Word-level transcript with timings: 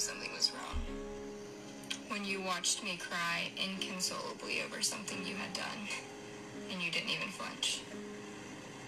something 0.00 0.32
was 0.34 0.50
wrong. 0.52 0.80
When 2.08 2.24
you 2.24 2.40
watched 2.40 2.82
me 2.82 2.98
cry 2.98 3.52
inconsolably 3.56 4.62
over 4.64 4.80
something 4.80 5.18
you 5.26 5.34
had 5.36 5.52
done, 5.52 5.86
and 6.72 6.82
you 6.82 6.90
didn't 6.90 7.10
even 7.10 7.28
flinch. 7.28 7.82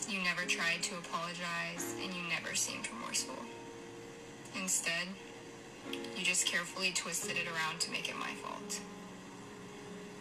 You 0.08 0.22
never 0.24 0.42
tried 0.48 0.82
to 0.84 0.96
apologize, 0.96 1.94
and 2.02 2.12
you 2.14 2.22
never 2.28 2.54
seemed 2.54 2.88
remorseful. 2.90 3.36
Instead, 4.56 5.06
you 6.16 6.24
just 6.24 6.46
carefully 6.46 6.92
twisted 6.94 7.36
it 7.36 7.46
around 7.46 7.80
to 7.80 7.90
make 7.90 8.08
it 8.08 8.16
my 8.18 8.32
fault. 8.42 8.80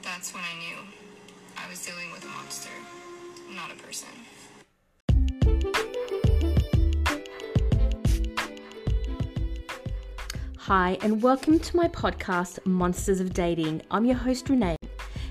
That's 0.04 0.34
when 0.34 0.44
I 0.44 0.60
knew 0.60 0.78
I 1.58 1.70
was 1.70 1.86
dealing 1.86 2.12
with 2.12 2.26
a 2.26 2.28
monster, 2.28 2.70
not 3.55 3.71
a 3.71 3.82
person. 3.82 4.10
Hi, 10.74 10.98
and 11.02 11.22
welcome 11.22 11.60
to 11.60 11.76
my 11.76 11.90
podcast, 11.90 12.66
Monsters 12.66 13.20
of 13.20 13.34
Dating. 13.34 13.82
I'm 13.91 14.05
your 14.05 14.16
host, 14.16 14.48
Renee. 14.48 14.78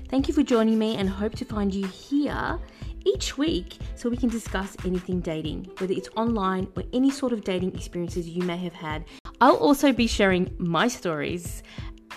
Thank 0.07 0.27
you 0.27 0.35
for 0.35 0.43
joining 0.43 0.77
me 0.77 0.97
and 0.97 1.09
hope 1.09 1.33
to 1.37 1.45
find 1.45 1.73
you 1.73 1.87
here 1.87 2.59
each 3.05 3.39
week 3.39 3.79
so 3.95 4.07
we 4.07 4.17
can 4.17 4.29
discuss 4.29 4.77
anything 4.85 5.19
dating, 5.19 5.71
whether 5.79 5.93
it's 5.93 6.09
online 6.15 6.67
or 6.77 6.83
any 6.93 7.09
sort 7.09 7.33
of 7.33 7.43
dating 7.43 7.73
experiences 7.73 8.29
you 8.29 8.43
may 8.43 8.57
have 8.57 8.73
had. 8.73 9.03
I'll 9.41 9.55
also 9.55 9.91
be 9.91 10.05
sharing 10.05 10.53
my 10.59 10.87
stories 10.87 11.63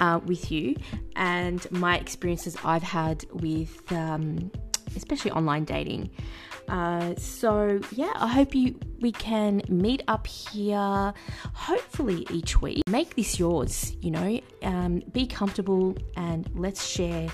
uh, 0.00 0.20
with 0.26 0.52
you 0.52 0.76
and 1.16 1.66
my 1.70 1.96
experiences 1.96 2.58
I've 2.62 2.82
had 2.82 3.24
with, 3.32 3.90
um, 3.90 4.52
especially 4.96 5.30
online 5.32 5.64
dating. 5.64 6.10
Uh, 6.68 7.14
so 7.16 7.80
yeah, 7.92 8.12
I 8.14 8.26
hope 8.28 8.54
you 8.54 8.78
we 9.00 9.12
can 9.12 9.62
meet 9.68 10.02
up 10.08 10.26
here. 10.26 11.12
Hopefully 11.52 12.26
each 12.30 12.60
week. 12.62 12.82
Make 12.88 13.16
this 13.16 13.38
yours. 13.38 13.96
You 14.00 14.10
know, 14.12 14.40
um, 14.62 15.02
be 15.12 15.26
comfortable 15.26 15.96
and 16.16 16.48
let's 16.54 16.84
share 16.86 17.28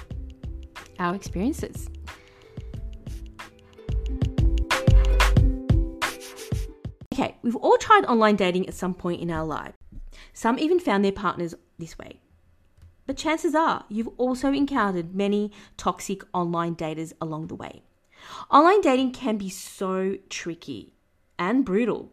our 0.99 1.15
experiences. 1.15 1.89
Okay, 7.13 7.37
we've 7.43 7.57
all 7.57 7.77
tried 7.79 8.05
online 8.07 8.37
dating 8.37 8.67
at 8.67 8.75
some 8.75 8.95
point 8.95 9.21
in 9.21 9.31
our 9.31 9.45
life. 9.45 9.75
Some 10.33 10.59
even 10.59 10.81
found 10.81 11.05
their 11.05 11.13
partners 11.13 11.55
this 11.79 11.99
way. 11.99 12.21
But 13.11 13.17
chances 13.17 13.57
are 13.57 13.87
you've 13.89 14.15
also 14.19 14.53
encountered 14.53 15.17
many 15.17 15.51
toxic 15.77 16.23
online 16.33 16.77
daters 16.77 17.13
along 17.21 17.49
the 17.49 17.57
way. 17.57 17.83
Online 18.53 18.81
dating 18.83 19.11
can 19.11 19.37
be 19.37 19.49
so 19.49 20.17
tricky 20.29 20.95
and 21.37 21.65
brutal 21.65 22.13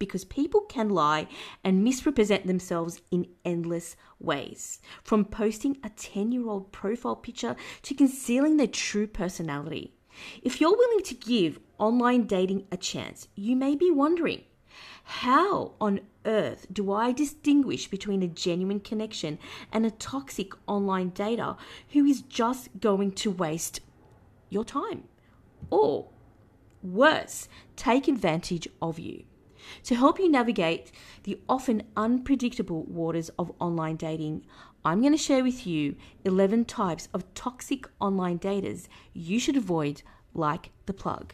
because 0.00 0.24
people 0.24 0.62
can 0.62 0.88
lie 0.88 1.28
and 1.62 1.84
misrepresent 1.84 2.48
themselves 2.48 3.00
in 3.12 3.28
endless 3.44 3.94
ways. 4.18 4.80
From 5.04 5.24
posting 5.24 5.78
a 5.84 5.90
10 5.90 6.32
year 6.32 6.48
old 6.48 6.72
profile 6.72 7.14
picture 7.14 7.54
to 7.82 7.94
concealing 7.94 8.56
their 8.56 8.66
true 8.66 9.06
personality. 9.06 9.94
If 10.42 10.60
you're 10.60 10.76
willing 10.76 11.04
to 11.04 11.14
give 11.14 11.60
online 11.78 12.26
dating 12.26 12.66
a 12.72 12.76
chance, 12.76 13.28
you 13.36 13.54
may 13.54 13.76
be 13.76 13.92
wondering 13.92 14.42
how 15.04 15.74
on 15.80 16.00
earth 16.24 16.66
do 16.72 16.92
I 16.92 17.12
distinguish 17.12 17.88
between 17.88 18.22
a 18.22 18.28
genuine 18.28 18.80
connection 18.80 19.38
and 19.72 19.84
a 19.84 19.90
toxic 19.90 20.52
online 20.66 21.10
data 21.10 21.56
who 21.90 22.04
is 22.04 22.22
just 22.22 22.68
going 22.80 23.12
to 23.12 23.30
waste 23.30 23.80
your 24.50 24.64
time? 24.64 25.04
Or 25.70 26.08
worse, 26.82 27.48
take 27.76 28.08
advantage 28.08 28.68
of 28.80 28.98
you. 28.98 29.24
To 29.84 29.94
help 29.94 30.18
you 30.18 30.30
navigate 30.30 30.92
the 31.22 31.40
often 31.48 31.84
unpredictable 31.96 32.84
waters 32.84 33.30
of 33.38 33.52
online 33.58 33.96
dating, 33.96 34.44
I'm 34.84 35.00
going 35.00 35.12
to 35.12 35.18
share 35.18 35.42
with 35.42 35.66
you 35.66 35.96
11 36.24 36.66
types 36.66 37.08
of 37.14 37.32
toxic 37.34 37.88
online 38.00 38.38
daters 38.38 38.88
you 39.14 39.38
should 39.38 39.56
avoid, 39.56 40.02
like 40.34 40.70
the 40.84 40.92
plug. 40.92 41.32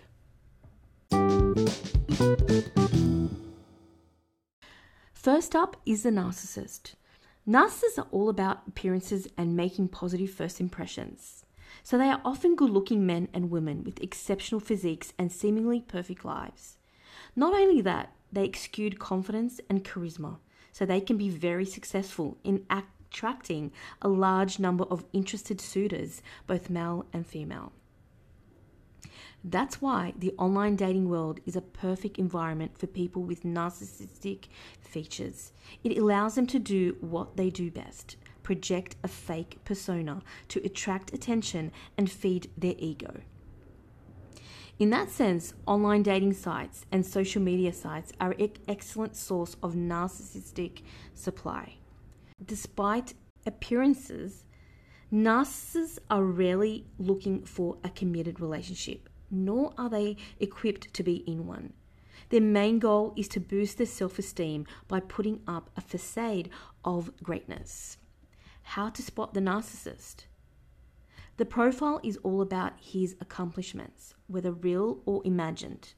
First 5.22 5.54
up 5.54 5.76
is 5.84 6.02
the 6.02 6.08
narcissist. 6.08 6.94
Narcissists 7.46 7.98
are 7.98 8.06
all 8.10 8.30
about 8.30 8.62
appearances 8.66 9.28
and 9.36 9.54
making 9.54 9.88
positive 9.88 10.30
first 10.30 10.62
impressions. 10.62 11.44
So 11.82 11.98
they 11.98 12.08
are 12.08 12.22
often 12.24 12.56
good 12.56 12.70
looking 12.70 13.04
men 13.04 13.28
and 13.34 13.50
women 13.50 13.84
with 13.84 14.00
exceptional 14.00 14.62
physiques 14.62 15.12
and 15.18 15.30
seemingly 15.30 15.82
perfect 15.82 16.24
lives. 16.24 16.78
Not 17.36 17.52
only 17.52 17.82
that, 17.82 18.14
they 18.32 18.46
exude 18.46 18.98
confidence 18.98 19.60
and 19.68 19.84
charisma, 19.84 20.38
so 20.72 20.86
they 20.86 21.02
can 21.02 21.18
be 21.18 21.28
very 21.28 21.66
successful 21.66 22.38
in 22.42 22.64
attracting 22.70 23.72
a 24.00 24.08
large 24.08 24.58
number 24.58 24.84
of 24.84 25.04
interested 25.12 25.60
suitors, 25.60 26.22
both 26.46 26.70
male 26.70 27.04
and 27.12 27.26
female. 27.26 27.72
That's 29.42 29.80
why 29.80 30.12
the 30.18 30.34
online 30.36 30.76
dating 30.76 31.08
world 31.08 31.40
is 31.46 31.56
a 31.56 31.62
perfect 31.62 32.18
environment 32.18 32.76
for 32.76 32.86
people 32.86 33.22
with 33.22 33.42
narcissistic 33.42 34.46
features. 34.80 35.52
It 35.82 35.96
allows 35.96 36.34
them 36.34 36.46
to 36.48 36.58
do 36.58 36.96
what 37.00 37.36
they 37.36 37.50
do 37.50 37.70
best 37.70 38.16
project 38.42 38.96
a 39.04 39.08
fake 39.08 39.58
persona 39.64 40.22
to 40.48 40.60
attract 40.64 41.12
attention 41.12 41.70
and 41.96 42.10
feed 42.10 42.50
their 42.56 42.74
ego. 42.78 43.20
In 44.78 44.90
that 44.90 45.10
sense, 45.10 45.52
online 45.66 46.02
dating 46.02 46.32
sites 46.32 46.86
and 46.90 47.04
social 47.04 47.42
media 47.42 47.72
sites 47.72 48.12
are 48.18 48.32
an 48.38 48.50
excellent 48.66 49.14
source 49.14 49.56
of 49.62 49.74
narcissistic 49.74 50.80
supply. 51.14 51.74
Despite 52.44 53.12
appearances, 53.46 54.44
narcissists 55.12 55.98
are 56.10 56.24
rarely 56.24 56.86
looking 56.98 57.44
for 57.44 57.76
a 57.84 57.90
committed 57.90 58.40
relationship 58.40 59.09
nor 59.30 59.72
are 59.78 59.88
they 59.88 60.16
equipped 60.38 60.92
to 60.94 61.02
be 61.02 61.16
in 61.26 61.46
one. 61.46 61.72
Their 62.30 62.40
main 62.40 62.78
goal 62.78 63.12
is 63.16 63.28
to 63.28 63.40
boost 63.40 63.78
their 63.78 63.86
self 63.86 64.18
esteem 64.18 64.66
by 64.88 65.00
putting 65.00 65.40
up 65.46 65.70
a 65.76 65.80
facade 65.80 66.48
of 66.84 67.10
greatness. 67.22 67.96
How 68.62 68.88
to 68.90 69.02
spot 69.02 69.34
the 69.34 69.40
narcissist? 69.40 70.26
The 71.36 71.44
profile 71.46 72.00
is 72.04 72.18
all 72.18 72.42
about 72.42 72.74
his 72.80 73.16
accomplishments, 73.20 74.14
whether 74.26 74.52
real 74.52 75.00
or 75.06 75.22
imagined. 75.24 75.94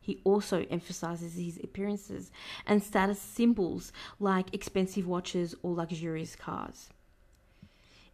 He 0.00 0.20
also 0.24 0.66
emphasizes 0.70 1.34
his 1.34 1.60
appearances 1.62 2.30
and 2.66 2.82
status 2.82 3.20
symbols 3.20 3.92
like 4.18 4.54
expensive 4.54 5.06
watches 5.06 5.54
or 5.62 5.74
luxurious 5.74 6.34
cars. 6.34 6.88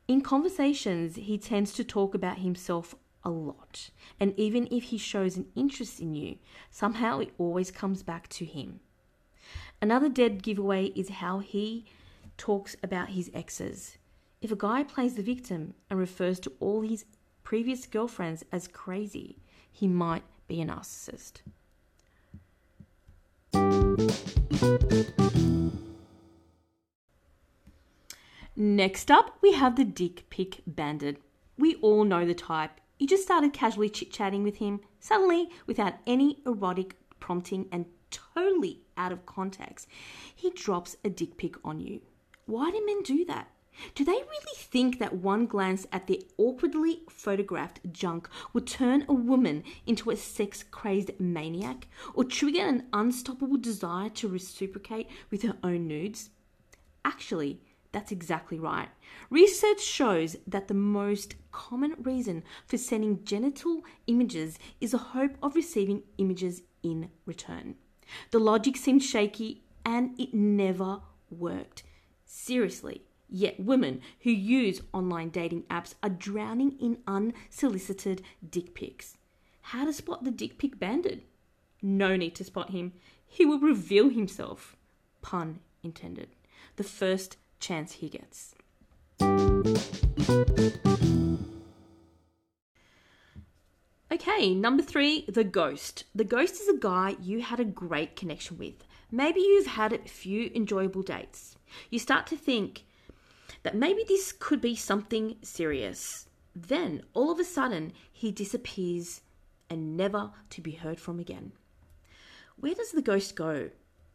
In 0.09 0.21
conversations, 0.21 1.17
he 1.17 1.39
tends 1.39 1.73
to 1.75 1.85
talk 1.85 2.15
about 2.15 2.39
himself 2.39 2.95
a 3.27 3.31
lot. 3.31 3.91
And 4.21 4.33
even 4.39 4.69
if 4.71 4.85
he 4.85 4.99
shows 4.99 5.37
an 5.37 5.47
interest 5.57 6.01
in 6.01 6.15
you, 6.15 6.37
somehow 6.71 7.19
it 7.19 7.35
always 7.37 7.73
comes 7.73 8.05
back 8.05 8.29
to 8.29 8.45
him. 8.45 8.79
Another 9.83 10.09
dead 10.09 10.43
giveaway 10.43 10.87
is 10.87 11.09
how 11.09 11.41
he 11.41 11.85
talks 12.39 12.77
about 12.83 13.11
his 13.11 13.31
exes. 13.35 13.99
If 14.41 14.53
a 14.53 14.57
guy 14.57 14.85
plays 14.85 15.17
the 15.17 15.23
victim 15.23 15.75
and 15.91 15.99
refers 15.99 16.39
to 16.41 16.53
all 16.61 16.83
his 16.83 17.05
previous 17.43 17.87
girlfriends 17.87 18.45
as 18.53 18.69
crazy, 18.69 19.39
he 19.73 19.89
might 19.89 20.23
be 20.47 20.63
a 20.63 20.67
narcissist. 20.67 21.41
Next 28.55 29.11
up, 29.11 29.37
we 29.43 29.53
have 29.53 29.77
the 29.77 29.85
dick 29.85 30.31
pic 30.31 30.61
bandit. 30.67 31.21
We 31.59 31.75
all 31.77 32.05
know 32.05 32.25
the 32.25 32.35
type. 32.35 32.81
You 32.99 33.07
just 33.07 33.25
started 33.25 33.53
casually 33.53 33.91
chit 33.91 34.11
chatting 34.11 34.43
with 34.43 34.57
him, 34.57 34.81
suddenly, 35.01 35.51
without 35.67 35.95
any 36.07 36.43
erotic 36.47 36.97
prompting 37.21 37.69
and 37.71 37.87
totally 38.11 38.81
out 38.97 39.13
of 39.13 39.27
context, 39.27 39.89
he 40.35 40.51
drops 40.51 40.97
a 41.05 41.11
dick 41.11 41.37
pic 41.37 41.57
on 41.65 41.81
you. 41.81 42.01
Why 42.47 42.71
do 42.71 42.85
men 42.87 43.03
do 43.03 43.25
that? 43.27 43.51
Do 43.95 44.05
they 44.05 44.13
really 44.13 44.57
think 44.57 44.99
that 44.99 45.17
one 45.17 45.47
glance 45.47 45.87
at 45.93 46.07
their 46.07 46.19
awkwardly 46.39 47.03
photographed 47.11 47.81
junk 47.93 48.29
would 48.55 48.67
turn 48.67 49.05
a 49.07 49.13
woman 49.13 49.65
into 49.87 50.11
a 50.11 50.17
sex 50.17 50.63
crazed 50.63 51.11
maniac 51.21 51.87
or 52.15 52.25
trigger 52.25 52.63
an 52.63 52.87
unstoppable 52.95 53.59
desire 53.59 54.09
to 54.11 54.29
reciprocate 54.29 55.09
with 55.31 55.43
her 55.43 55.57
own 55.63 55.87
nudes? 55.87 56.31
Actually, 57.05 57.61
that's 57.93 58.13
exactly 58.13 58.59
right. 58.59 58.89
Research 59.31 59.81
shows 59.81 60.37
that 60.47 60.69
the 60.69 60.75
most 60.75 61.35
common 61.53 61.95
reason 62.03 62.45
for 62.67 62.79
sending 62.79 63.25
genital 63.25 63.83
images 64.07 64.59
is 64.81 64.93
a 64.95 64.99
hope 64.99 65.37
of 65.43 65.55
receiving 65.55 66.03
images 66.19 66.63
in 66.83 67.11
return. 67.25 67.77
The 68.31 68.39
logic 68.39 68.77
seemed 68.77 69.03
shaky 69.03 69.63
and 69.85 70.19
it 70.21 70.35
never 70.35 71.01
worked. 71.31 71.83
Seriously. 72.25 73.03
Yet 73.29 73.59
women 73.59 74.03
who 74.21 74.31
use 74.31 74.83
online 74.93 75.31
dating 75.31 75.65
apps 75.65 75.95
are 76.03 76.09
drowning 76.09 76.77
in 76.79 76.99
unsolicited 77.09 78.23
dick 78.49 78.75
pics. 78.75 79.17
How 79.63 79.85
to 79.85 79.93
spot 79.93 80.23
the 80.23 80.31
dick 80.31 80.59
pic 80.59 80.79
bandit? 80.79 81.27
No 81.83 82.17
need 82.17 82.37
to 82.37 82.45
spot 82.45 82.71
him. 82.71 82.93
He 83.27 83.45
will 83.45 83.59
reveal 83.59 84.11
himself. 84.11 84.77
Pun 85.23 85.59
intended. 85.83 86.29
the 86.77 86.85
first 86.85 87.37
chance 87.61 87.93
he 87.93 88.09
gets. 88.09 88.55
Okay, 94.11 94.55
number 94.55 94.83
three, 94.83 95.25
the 95.29 95.45
ghost. 95.45 96.05
The 96.15 96.25
ghost 96.25 96.61
is 96.61 96.69
a 96.69 96.79
guy 96.79 97.17
you 97.21 97.43
had 97.43 97.61
a 97.61 97.65
great 97.65 98.17
connection 98.17 98.59
with. 98.59 98.85
Maybe 99.11 99.41
you've 99.41 99.67
had 99.67 99.93
a 99.93 99.99
few 99.99 100.51
enjoyable 100.55 101.03
dates. 101.03 101.57
You 101.91 101.99
start 101.99 102.27
to 102.29 102.37
think 102.37 102.85
that 103.63 103.77
maybe 103.77 104.05
this 104.07 104.33
could 104.33 104.61
be 104.61 104.77
something 104.77 105.37
serious. 105.43 106.29
Then, 106.55 107.03
all 107.15 107.31
of 107.31 107.39
a 107.39 107.45
sudden, 107.45 107.93
he 108.13 108.33
disappears 108.33 109.21
and 109.69 109.97
never 109.97 110.31
to 110.51 110.61
be 110.61 110.73
heard 110.73 111.01
from 111.01 111.19
again. 111.19 111.53
Where 112.57 112.75
does 112.75 112.93
the 112.93 113.03
ghost 113.03 113.37
go? 113.37 113.71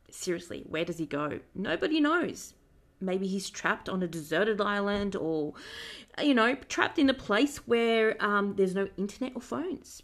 Seriously, 0.10 0.64
where 0.68 0.86
does 0.86 0.98
he 0.98 1.06
go? 1.06 1.40
Nobody 1.54 2.00
knows. 2.00 2.54
Maybe 3.02 3.28
he's 3.28 3.50
trapped 3.50 3.90
on 3.90 4.04
a 4.04 4.08
deserted 4.08 4.62
island 4.62 5.16
or, 5.16 5.54
you 6.22 6.34
know, 6.34 6.56
trapped 6.70 7.00
in 7.00 7.10
a 7.10 7.14
place 7.14 7.58
where 7.68 8.16
um, 8.24 8.56
there's 8.56 8.76
no 8.76 8.88
internet 8.98 9.34
or 9.36 9.42
phones. 9.42 10.04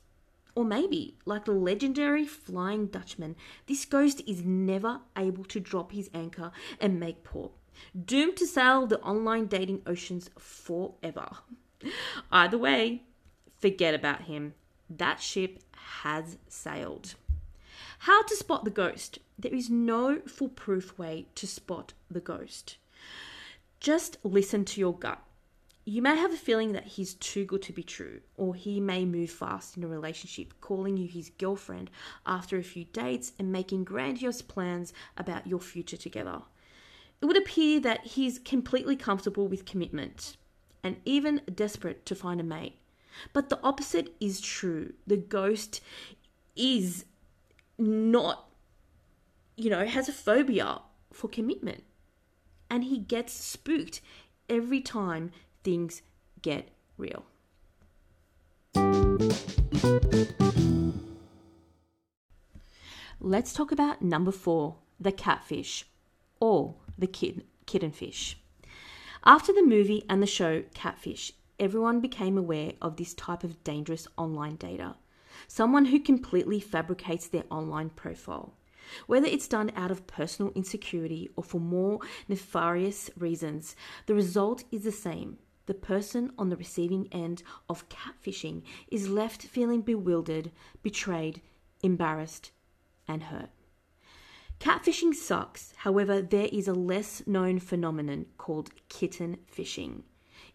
Or 0.55 0.65
maybe, 0.65 1.15
like 1.25 1.45
the 1.45 1.51
legendary 1.51 2.25
Flying 2.25 2.88
Dutchman, 2.88 3.35
this 3.67 3.85
ghost 3.85 4.23
is 4.25 4.44
never 4.44 5.01
able 5.15 5.44
to 5.45 5.59
drop 5.59 5.91
his 5.91 6.09
anchor 6.15 6.51
and 6.81 6.99
make 6.99 7.23
port, 7.23 7.51
doomed 8.05 8.38
to 8.38 8.47
sail 8.47 8.88
the 8.88 8.99
online 9.01 9.45
dating 9.45 9.83
oceans 9.85 10.31
forever. 10.39 11.29
Either 12.31 12.57
way, 12.57 13.03
forget 13.59 13.94
about 13.94 14.23
him. 14.23 14.55
That 14.89 15.21
ship 15.21 15.61
has 16.01 16.38
sailed. 16.47 17.13
How 17.99 18.23
to 18.23 18.35
spot 18.35 18.63
the 18.65 18.71
ghost? 18.71 19.19
There 19.38 19.53
is 19.53 19.69
no 19.69 20.21
foolproof 20.25 20.97
way 20.97 21.27
to 21.35 21.45
spot 21.45 21.94
the 22.09 22.19
ghost. 22.19 22.77
Just 23.79 24.18
listen 24.24 24.65
to 24.65 24.79
your 24.79 24.94
gut. 24.94 25.21
You 25.85 26.01
may 26.01 26.18
have 26.18 26.33
a 26.33 26.38
feeling 26.38 26.74
that 26.74 26.85
he's 26.85 27.13
too 27.13 27.45
good 27.45 27.62
to 27.62 27.71
be 27.71 27.83
true, 27.83 28.19
or 28.35 28.56
he 28.56 28.81
may 28.81 29.06
move 29.06 29.29
fast 29.29 29.77
in 29.77 29.83
a 29.83 29.88
relationship, 29.88 30.53
calling 30.59 30.97
you 30.97 31.07
his 31.07 31.29
girlfriend 31.38 31.89
after 32.25 32.57
a 32.57 32.63
few 32.63 32.83
dates 32.85 33.31
and 33.39 33.51
making 33.51 33.85
grandiose 33.85 34.41
plans 34.41 34.91
about 35.15 35.47
your 35.47 35.62
future 35.62 35.95
together. 35.95 36.41
It 37.21 37.25
would 37.25 37.38
appear 37.38 37.79
that 37.79 38.06
he's 38.06 38.38
completely 38.39 38.97
comfortable 38.97 39.47
with 39.47 39.65
commitment 39.65 40.35
and 40.83 40.97
even 41.06 41.41
desperate 41.53 42.06
to 42.07 42.15
find 42.15 42.41
a 42.41 42.44
mate. 42.44 42.75
But 43.31 43.50
the 43.50 43.59
opposite 43.63 44.13
is 44.19 44.41
true. 44.41 44.94
The 45.07 45.18
ghost 45.18 45.81
is 46.56 47.06
not, 47.77 48.50
you 49.56 49.69
know, 49.69 49.85
has 49.85 50.09
a 50.09 50.13
phobia 50.13 50.81
for 51.13 51.27
commitment 51.30 51.83
and 52.69 52.86
he 52.86 52.98
gets 52.98 53.34
spooked 53.34 54.02
every 54.50 54.81
time 54.81 55.31
things 55.64 56.02
get 56.42 56.69
real. 56.98 57.25
Let's 63.19 63.54
talk 63.54 63.72
about 63.72 64.02
number 64.02 64.31
four 64.31 64.75
the 65.00 65.12
catfish 65.12 65.86
or 66.40 66.75
the 66.98 67.08
kid, 67.08 67.44
kitten 67.66 67.92
fish. 67.92 68.38
After 69.24 69.52
the 69.52 69.64
movie 69.64 70.04
and 70.10 70.22
the 70.22 70.28
show 70.28 70.64
Catfish, 70.74 71.34
everyone 71.60 72.00
became 72.00 72.38
aware 72.38 72.74
of 72.81 72.96
this 72.96 73.14
type 73.14 73.44
of 73.44 73.64
dangerous 73.64 74.08
online 74.18 74.56
data. 74.56 74.96
Someone 75.48 75.86
who 75.86 76.00
completely 76.00 76.60
fabricates 76.60 77.28
their 77.28 77.44
online 77.50 77.90
profile. 77.90 78.54
Whether 79.06 79.28
it's 79.28 79.48
done 79.48 79.72
out 79.75 79.92
of 79.92 80.07
personal 80.07 80.51
insecurity 80.56 81.30
or 81.36 81.44
for 81.44 81.60
more 81.60 82.00
nefarious 82.28 83.10
reasons, 83.18 83.75
the 84.06 84.16
result 84.16 84.63
is 84.72 84.84
the 84.84 84.92
same. 84.92 85.38
The 85.66 85.74
person 85.74 86.31
on 86.38 86.50
the 86.50 86.56
receiving 86.56 87.07
end 87.12 87.44
of 87.69 87.89
catfishing 87.89 88.63
is 88.89 89.10
left 89.10 89.44
feeling 89.44 89.81
bewildered, 89.81 90.51
betrayed, 90.81 91.42
embarrassed, 91.84 92.51
and 93.07 93.24
hurt. 93.24 93.50
Catfishing 94.60 95.13
sucks, 95.13 95.74
however, 95.78 96.22
there 96.22 96.50
is 96.51 96.68
a 96.68 96.74
less 96.74 97.22
known 97.28 97.60
phenomenon 97.60 98.25
called 98.38 98.72
kitten 98.90 99.38
fishing. 99.45 100.04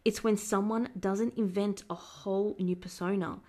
It's 0.04 0.24
when 0.24 0.36
someone 0.36 0.88
doesn't 0.98 1.38
invent 1.38 1.84
a 1.88 1.94
whole 1.94 2.56
new 2.58 2.74
persona, 2.74 3.40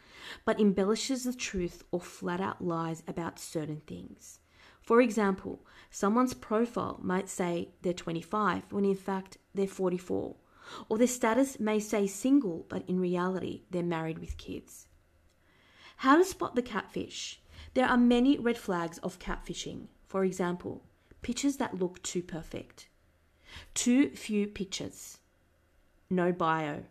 but 0.45 0.59
embellishes 0.59 1.24
the 1.24 1.33
truth 1.33 1.83
or 1.91 2.00
flat 2.00 2.39
out 2.39 2.63
lies 2.63 3.01
about 3.07 3.39
certain 3.39 3.81
things. 3.88 4.39
For 4.83 5.00
example, 5.00 5.65
someone's 5.89 6.33
profile 6.33 7.00
might 7.01 7.30
say 7.30 7.69
they're 7.81 7.94
25 7.94 8.63
when 8.69 8.83
in 8.83 8.95
fact 8.95 9.38
they're 9.56 9.65
44, 9.65 10.35
or 10.89 10.97
their 10.97 11.07
status 11.07 11.57
may 11.57 11.80
say 11.80 12.06
single 12.06 12.65
but 12.68 12.83
in 12.88 13.00
reality 13.00 13.62
they're 13.71 13.81
married 13.81 14.19
with 14.19 14.38
kids. 14.38 14.88
How 15.97 16.18
to 16.18 16.25
spot 16.25 16.56
the 16.56 16.62
catfish? 16.62 17.39
There 17.75 17.88
are 17.88 17.97
many 17.97 18.38
red 18.38 18.57
flags 18.57 18.97
of 18.97 19.19
catfishing. 19.19 19.88
For 20.06 20.25
example, 20.25 20.83
pictures 21.21 21.57
that 21.57 21.79
look 21.79 22.03
too 22.03 22.21
perfect, 22.21 22.89
too 23.74 24.09
few 24.09 24.47
pictures, 24.47 25.19
no 26.09 26.33
bio, 26.33 26.83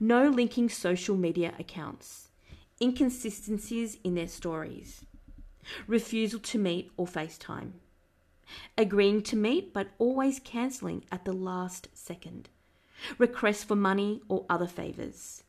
no 0.00 0.28
linking 0.28 0.68
social 0.68 1.16
media 1.16 1.54
accounts, 1.60 2.30
inconsistencies 2.82 3.98
in 4.02 4.16
their 4.16 4.28
stories, 4.28 5.04
refusal 5.86 6.40
to 6.40 6.58
meet 6.58 6.90
or 6.96 7.06
FaceTime, 7.06 7.72
agreeing 8.76 9.22
to 9.22 9.36
meet 9.36 9.72
but 9.72 9.88
always 9.98 10.40
cancelling 10.40 11.04
at 11.10 11.24
the 11.24 11.32
last 11.32 11.88
second, 11.94 12.48
requests 13.18 13.64
for 13.64 13.76
money 13.76 14.20
or 14.28 14.46
other 14.48 14.66
favours, 14.66 15.42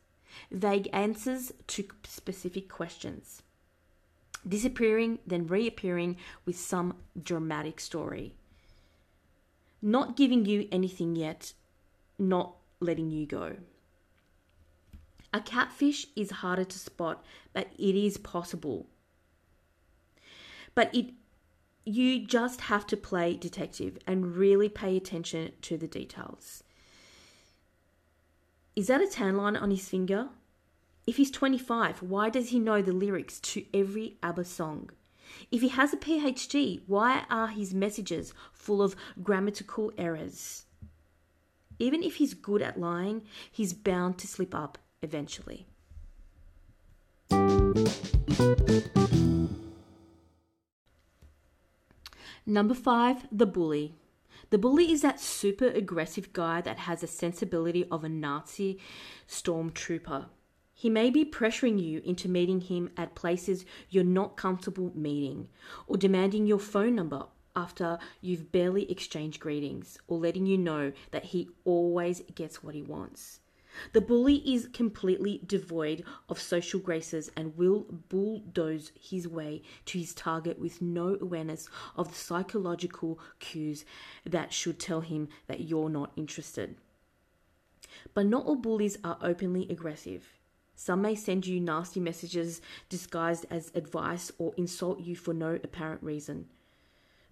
vague 0.50 0.88
answers 0.92 1.52
to 1.66 1.86
specific 2.04 2.68
questions, 2.68 3.42
disappearing 4.46 5.18
then 5.26 5.46
reappearing 5.46 6.16
with 6.44 6.58
some 6.58 6.94
dramatic 7.20 7.80
story, 7.80 8.34
not 9.82 10.16
giving 10.16 10.44
you 10.44 10.68
anything 10.72 11.16
yet, 11.16 11.52
not 12.18 12.56
letting 12.80 13.10
you 13.10 13.26
go. 13.26 13.56
A 15.32 15.40
catfish 15.40 16.06
is 16.16 16.30
harder 16.30 16.64
to 16.64 16.78
spot, 16.78 17.22
but 17.52 17.68
it 17.78 17.94
is 17.94 18.16
possible 18.16 18.86
but 20.76 20.94
it 20.94 21.06
you 21.84 22.24
just 22.24 22.62
have 22.62 22.86
to 22.86 22.96
play 22.96 23.36
detective 23.36 23.96
and 24.06 24.36
really 24.36 24.68
pay 24.68 24.96
attention 24.96 25.52
to 25.62 25.76
the 25.76 25.86
details. 25.86 26.64
Is 28.74 28.88
that 28.88 29.00
a 29.00 29.06
tan 29.06 29.36
line 29.36 29.56
on 29.56 29.70
his 29.70 29.88
finger? 29.88 30.28
If 31.06 31.16
he's 31.16 31.30
25, 31.30 32.02
why 32.02 32.28
does 32.28 32.48
he 32.48 32.58
know 32.58 32.82
the 32.82 32.92
lyrics 32.92 33.38
to 33.40 33.64
every 33.72 34.16
ABBA 34.20 34.44
song? 34.44 34.90
If 35.52 35.60
he 35.62 35.68
has 35.68 35.92
a 35.92 35.96
PhD, 35.96 36.82
why 36.88 37.24
are 37.30 37.46
his 37.46 37.72
messages 37.72 38.34
full 38.52 38.82
of 38.82 38.96
grammatical 39.22 39.92
errors? 39.96 40.64
Even 41.78 42.02
if 42.02 42.16
he's 42.16 42.34
good 42.34 42.62
at 42.62 42.80
lying, 42.80 43.22
he's 43.50 43.72
bound 43.72 44.18
to 44.18 44.26
slip 44.26 44.54
up 44.54 44.78
eventually. 45.02 45.66
Number 52.48 52.74
five, 52.74 53.26
the 53.32 53.44
bully. 53.44 53.96
The 54.50 54.58
bully 54.58 54.92
is 54.92 55.02
that 55.02 55.18
super 55.18 55.66
aggressive 55.66 56.32
guy 56.32 56.60
that 56.60 56.78
has 56.78 57.02
a 57.02 57.08
sensibility 57.08 57.84
of 57.90 58.04
a 58.04 58.08
Nazi 58.08 58.78
stormtrooper. 59.28 60.26
He 60.72 60.88
may 60.88 61.10
be 61.10 61.24
pressuring 61.24 61.82
you 61.82 62.02
into 62.04 62.28
meeting 62.28 62.60
him 62.60 62.90
at 62.96 63.16
places 63.16 63.64
you're 63.90 64.04
not 64.04 64.36
comfortable 64.36 64.92
meeting, 64.94 65.48
or 65.88 65.96
demanding 65.96 66.46
your 66.46 66.60
phone 66.60 66.94
number 66.94 67.26
after 67.56 67.98
you've 68.20 68.52
barely 68.52 68.88
exchanged 68.88 69.40
greetings, 69.40 69.98
or 70.06 70.18
letting 70.18 70.46
you 70.46 70.56
know 70.56 70.92
that 71.10 71.24
he 71.24 71.48
always 71.64 72.20
gets 72.36 72.62
what 72.62 72.76
he 72.76 72.82
wants. 72.82 73.40
The 73.92 74.00
bully 74.00 74.36
is 74.36 74.68
completely 74.72 75.40
devoid 75.46 76.04
of 76.28 76.40
social 76.40 76.80
graces 76.80 77.30
and 77.36 77.56
will 77.56 77.86
bulldoze 78.08 78.92
his 78.98 79.28
way 79.28 79.62
to 79.86 79.98
his 79.98 80.14
target 80.14 80.58
with 80.58 80.82
no 80.82 81.16
awareness 81.20 81.68
of 81.96 82.08
the 82.08 82.14
psychological 82.14 83.18
cues 83.38 83.84
that 84.24 84.52
should 84.52 84.78
tell 84.78 85.00
him 85.00 85.28
that 85.46 85.60
you're 85.60 85.90
not 85.90 86.12
interested. 86.16 86.76
But 88.14 88.26
not 88.26 88.46
all 88.46 88.56
bullies 88.56 88.98
are 89.04 89.18
openly 89.20 89.66
aggressive. 89.70 90.26
Some 90.74 91.00
may 91.00 91.14
send 91.14 91.46
you 91.46 91.58
nasty 91.58 92.00
messages 92.00 92.60
disguised 92.88 93.46
as 93.50 93.72
advice 93.74 94.30
or 94.38 94.52
insult 94.56 95.00
you 95.00 95.16
for 95.16 95.32
no 95.32 95.58
apparent 95.64 96.02
reason. 96.02 96.46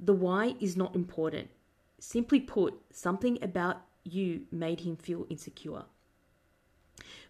The 0.00 0.14
why 0.14 0.56
is 0.60 0.76
not 0.76 0.96
important. 0.96 1.50
Simply 1.98 2.40
put, 2.40 2.74
something 2.90 3.38
about 3.42 3.82
you 4.02 4.42
made 4.50 4.80
him 4.80 4.96
feel 4.96 5.26
insecure 5.28 5.84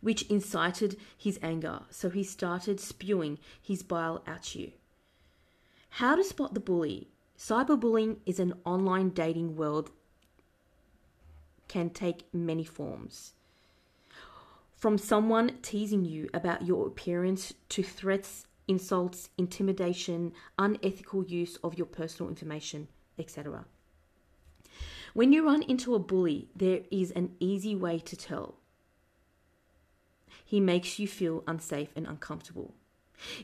which 0.00 0.22
incited 0.30 0.98
his 1.16 1.38
anger, 1.42 1.80
so 1.90 2.10
he 2.10 2.22
started 2.22 2.78
spewing 2.80 3.38
his 3.60 3.82
bile 3.82 4.22
at 4.26 4.54
you. 4.54 4.72
How 5.88 6.16
to 6.16 6.24
spot 6.24 6.54
the 6.54 6.60
bully? 6.60 7.08
Cyberbullying 7.38 8.18
is 8.26 8.38
an 8.38 8.54
online 8.64 9.10
dating 9.10 9.56
world 9.56 9.90
can 11.68 11.90
take 11.90 12.32
many 12.32 12.64
forms. 12.64 13.32
From 14.76 14.98
someone 14.98 15.58
teasing 15.62 16.04
you 16.04 16.28
about 16.34 16.66
your 16.66 16.86
appearance 16.86 17.54
to 17.70 17.82
threats, 17.82 18.46
insults, 18.68 19.30
intimidation, 19.38 20.32
unethical 20.58 21.24
use 21.24 21.56
of 21.64 21.78
your 21.78 21.86
personal 21.86 22.28
information, 22.28 22.88
etc. 23.18 23.64
When 25.14 25.32
you 25.32 25.46
run 25.46 25.62
into 25.62 25.94
a 25.94 25.98
bully, 25.98 26.48
there 26.54 26.80
is 26.90 27.10
an 27.12 27.34
easy 27.40 27.74
way 27.74 27.98
to 28.00 28.16
tell. 28.16 28.56
He 30.54 30.60
makes 30.60 31.00
you 31.00 31.08
feel 31.08 31.42
unsafe 31.48 31.88
and 31.96 32.06
uncomfortable. 32.06 32.74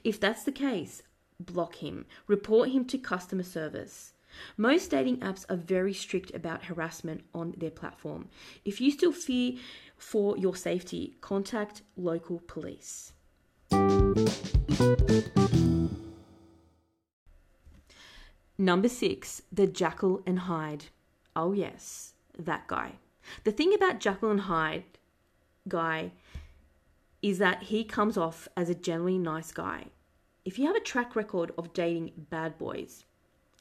If 0.05 0.21
that's 0.21 0.45
the 0.45 0.53
case, 0.53 1.03
block 1.41 1.75
him, 1.75 2.07
report 2.29 2.69
him 2.69 2.85
to 2.85 2.99
customer 2.99 3.43
service. 3.43 4.13
Most 4.57 4.93
dating 4.93 5.17
apps 5.17 5.45
are 5.51 5.57
very 5.57 5.93
strict 5.93 6.33
about 6.37 6.67
harassment 6.67 7.25
on 7.35 7.55
their 7.57 7.73
platform. 7.73 8.29
If 8.65 8.81
you 8.81 8.93
still 8.93 9.11
fear 9.11 9.55
for 9.97 10.39
your 10.39 10.55
safety, 10.55 11.17
contact 11.21 11.83
local 11.97 12.43
police. 12.47 13.13
Number 18.57 18.89
six, 18.89 19.43
the 19.51 19.67
Jekyll 19.67 20.23
and 20.25 20.39
Hyde. 20.39 20.85
Oh, 21.35 21.51
yes, 21.51 22.13
that 22.39 22.69
guy. 22.69 22.93
The 23.43 23.51
thing 23.51 23.75
about 23.75 23.99
Jekyll 23.99 24.31
and 24.31 24.43
Hyde 24.43 24.85
guy 25.67 26.13
is 27.23 27.39
that 27.39 27.65
he 27.65 27.85
comes 27.85 28.17
off 28.17 28.49
as 28.57 28.69
a 28.69 28.75
generally 28.75 29.19
nice 29.19 29.53
guy. 29.53 29.87
If 30.45 30.59
you 30.59 30.67
have 30.67 30.77
a 30.77 30.81
track 30.81 31.15
record 31.15 31.53
of 31.59 31.73
dating 31.73 32.13
bad 32.31 32.57
boys, 32.57 33.05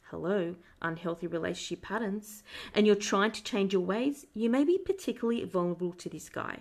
hello, 0.06 0.56
unhealthy 0.82 1.28
relationship 1.28 1.84
patterns, 1.84 2.44
and 2.74 2.88
you're 2.88 2.96
trying 2.96 3.32
to 3.32 3.44
change 3.44 3.74
your 3.74 3.82
ways, 3.82 4.26
you 4.34 4.50
may 4.50 4.64
be 4.64 4.78
particularly 4.78 5.44
vulnerable 5.44 5.92
to 5.94 6.10
this 6.10 6.30
guy. 6.30 6.60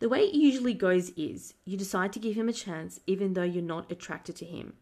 The 0.00 0.08
way 0.08 0.20
it 0.20 0.34
usually 0.34 0.74
goes 0.74 1.10
is 1.10 1.54
you 1.64 1.76
decide 1.76 2.12
to 2.12 2.20
give 2.20 2.34
him 2.34 2.48
a 2.48 2.52
chance 2.52 3.00
even 3.06 3.34
though 3.34 3.42
you're 3.42 3.62
not 3.62 3.90
attracted 3.90 4.36
to 4.36 4.44
him. 4.44 4.74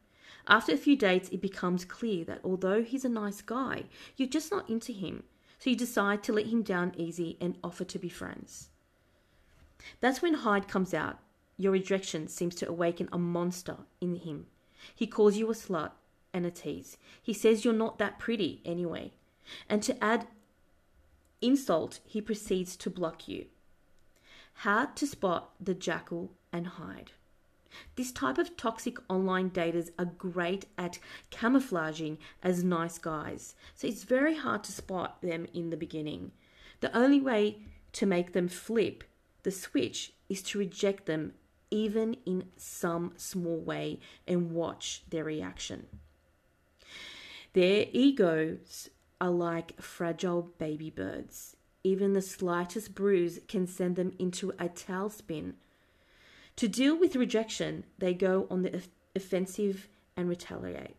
After 0.47 0.73
a 0.73 0.79
few 0.79 0.97
dates, 0.97 1.29
it 1.31 1.41
becomes 1.41 1.85
clear 1.85 2.25
that 2.25 2.41
although 2.45 2.83
he's 2.83 3.05
a 3.05 3.09
nice 3.09 3.41
guy, 3.41 3.85
you're 4.17 4.29
just 4.29 4.51
not 4.51 4.69
into 4.69 4.93
him. 4.93 5.25
So 5.59 5.71
you 5.71 5.77
decide 5.77 6.23
to 6.25 6.33
let 6.33 6.47
him 6.47 6.63
down 6.63 6.93
easy 6.97 7.37
and 7.41 7.57
offer 7.65 7.85
to 7.85 7.99
be 7.99 8.09
friends. 8.09 8.69
That's 10.01 10.23
when 10.23 10.35
Hyde 10.35 10.69
comes 10.69 10.95
out. 10.95 11.19
Your 11.57 11.73
rejection 11.73 12.29
seems 12.29 12.55
to 12.57 12.69
awaken 12.69 13.09
a 13.13 13.19
monster 13.19 13.79
in 14.01 14.17
him. 14.17 14.47
He 14.95 15.07
calls 15.07 15.37
you 15.37 15.51
a 15.51 15.55
slut 15.55 15.93
and 16.33 16.45
a 16.45 16.51
tease. 16.51 16.99
He 17.23 17.33
says 17.33 17.65
you're 17.65 17.75
not 17.75 17.99
that 17.99 18.19
pretty 18.19 18.61
anyway. 18.65 19.13
And 19.69 19.83
to 19.83 20.03
add 20.05 20.27
insult, 21.41 22.01
he 22.05 22.21
proceeds 22.21 22.77
to 22.77 22.91
block 22.91 23.29
you. 23.29 23.47
How 24.61 24.87
to 24.87 25.07
spot 25.07 25.53
the 25.61 25.75
Jekyll 25.75 26.33
and 26.53 26.67
Hyde. 26.67 27.13
This 27.97 28.13
type 28.13 28.39
of 28.39 28.57
toxic 28.57 28.97
online 29.09 29.51
daters 29.51 29.91
are 29.99 30.07
great 30.07 30.67
at 30.79 30.99
camouflaging 31.31 32.19
as 32.43 32.65
nice 32.65 32.97
guys, 32.97 33.55
so 33.75 33.87
it's 33.87 34.05
very 34.05 34.37
hard 34.37 34.65
to 34.65 34.73
spot 34.73 35.21
them 35.21 35.47
in 35.53 35.71
the 35.71 35.77
beginning. 35.77 36.33
The 36.81 36.97
only 36.97 37.21
way 37.21 37.59
to 37.93 38.07
make 38.07 38.33
them 38.33 38.49
flip 38.49 39.05
the 39.47 39.53
switch 39.53 40.13
is 40.29 40.43
to 40.43 40.59
reject 40.59 41.07
them 41.07 41.33
even 41.71 42.17
in 42.27 42.43
some 42.57 43.13
small 43.17 43.61
way 43.61 44.01
and 44.27 44.51
watch 44.51 45.05
their 45.09 45.23
reaction. 45.23 45.87
Their 47.53 47.87
egos 47.93 48.91
are 49.21 49.31
like 49.31 49.81
fragile 49.81 50.51
baby 50.59 50.91
birds. 50.91 51.55
Even 51.85 52.13
the 52.13 52.23
slightest 52.23 52.93
bruise 52.93 53.39
can 53.47 53.69
send 53.69 53.95
them 53.95 54.13
into 54.19 54.51
a 54.59 54.69
tailspin 54.69 55.53
to 56.57 56.67
deal 56.67 56.99
with 56.99 57.15
rejection, 57.15 57.85
they 57.99 58.15
go 58.15 58.49
on 58.51 58.63
the 58.63 58.83
offensive 59.15 59.89
and 60.17 60.29
retaliate. 60.29 60.97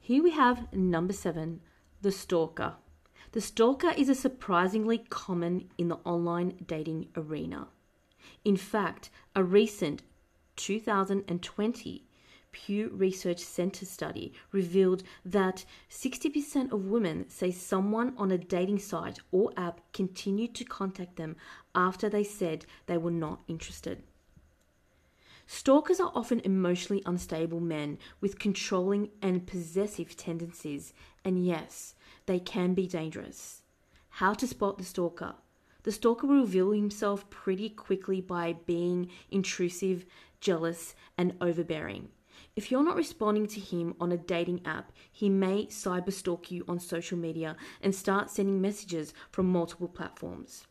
Here 0.00 0.22
we 0.22 0.32
have 0.32 0.70
number 0.74 1.12
seven, 1.12 1.60
the 2.02 2.12
stalker. 2.12 2.74
The 3.32 3.40
stalker 3.40 3.92
is 3.96 4.08
a 4.08 4.14
surprisingly 4.14 4.98
common 4.98 5.70
in 5.78 5.88
the 5.88 5.98
online 6.04 6.64
dating 6.66 7.08
arena. 7.16 7.68
In 8.44 8.56
fact, 8.56 9.10
a 9.36 9.44
recent 9.44 10.02
2020 10.56 12.04
Pew 12.52 12.90
Research 12.92 13.38
Center 13.38 13.86
study 13.86 14.32
revealed 14.50 15.04
that 15.24 15.64
60% 15.88 16.72
of 16.72 16.86
women 16.86 17.28
say 17.28 17.50
someone 17.52 18.12
on 18.16 18.32
a 18.32 18.38
dating 18.38 18.80
site 18.80 19.20
or 19.30 19.52
app 19.56 19.80
continued 19.92 20.54
to 20.56 20.64
contact 20.64 21.16
them 21.16 21.36
after 21.74 22.08
they 22.08 22.24
said 22.24 22.66
they 22.86 22.98
were 22.98 23.10
not 23.12 23.42
interested. 23.46 24.02
Stalkers 25.52 25.98
are 25.98 26.12
often 26.14 26.38
emotionally 26.44 27.02
unstable 27.04 27.58
men 27.58 27.98
with 28.20 28.38
controlling 28.38 29.10
and 29.20 29.48
possessive 29.48 30.16
tendencies, 30.16 30.94
and 31.24 31.44
yes, 31.44 31.96
they 32.26 32.38
can 32.38 32.72
be 32.72 32.86
dangerous. 32.86 33.60
How 34.10 34.32
to 34.34 34.46
spot 34.46 34.78
the 34.78 34.84
stalker? 34.84 35.34
The 35.82 35.90
stalker 35.90 36.28
will 36.28 36.42
reveal 36.42 36.70
himself 36.70 37.28
pretty 37.30 37.68
quickly 37.68 38.20
by 38.20 38.58
being 38.64 39.10
intrusive, 39.28 40.06
jealous, 40.40 40.94
and 41.18 41.34
overbearing. 41.40 42.10
If 42.54 42.70
you're 42.70 42.84
not 42.84 42.94
responding 42.96 43.48
to 43.48 43.58
him 43.58 43.96
on 43.98 44.12
a 44.12 44.16
dating 44.16 44.64
app, 44.64 44.92
he 45.10 45.28
may 45.28 45.66
cyberstalk 45.66 46.52
you 46.52 46.64
on 46.68 46.78
social 46.78 47.18
media 47.18 47.56
and 47.82 47.92
start 47.92 48.30
sending 48.30 48.60
messages 48.60 49.12
from 49.32 49.50
multiple 49.50 49.88
platforms. 49.88 50.68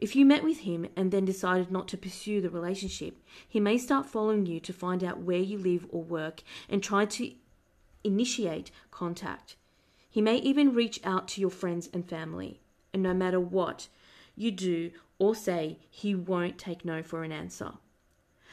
If 0.00 0.14
you 0.14 0.24
met 0.24 0.44
with 0.44 0.60
him 0.60 0.86
and 0.96 1.10
then 1.10 1.24
decided 1.24 1.72
not 1.72 1.88
to 1.88 1.96
pursue 1.96 2.40
the 2.40 2.50
relationship, 2.50 3.16
he 3.48 3.58
may 3.58 3.78
start 3.78 4.06
following 4.06 4.46
you 4.46 4.60
to 4.60 4.72
find 4.72 5.02
out 5.02 5.22
where 5.22 5.38
you 5.40 5.58
live 5.58 5.86
or 5.90 6.02
work 6.02 6.42
and 6.68 6.82
try 6.82 7.04
to 7.04 7.32
initiate 8.04 8.70
contact. 8.90 9.56
He 10.08 10.20
may 10.22 10.36
even 10.36 10.74
reach 10.74 11.00
out 11.04 11.26
to 11.28 11.40
your 11.40 11.50
friends 11.50 11.88
and 11.92 12.08
family. 12.08 12.60
And 12.92 13.02
no 13.02 13.12
matter 13.12 13.40
what 13.40 13.88
you 14.36 14.50
do 14.50 14.92
or 15.18 15.34
say, 15.34 15.78
he 15.90 16.14
won't 16.14 16.58
take 16.58 16.84
no 16.84 17.02
for 17.02 17.24
an 17.24 17.32
answer. 17.32 17.72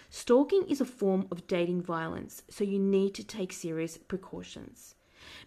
Stalking 0.10 0.64
is 0.68 0.82
a 0.82 0.86
form 0.86 1.28
of 1.32 1.48
dating 1.48 1.82
violence, 1.82 2.42
so 2.50 2.64
you 2.64 2.80
need 2.80 3.14
to 3.16 3.24
take 3.24 3.54
serious 3.54 3.98
precautions. 3.98 4.96